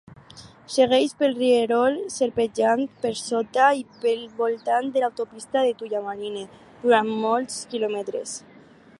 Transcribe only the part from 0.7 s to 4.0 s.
Segueix pel rierol, serpentejant per sota i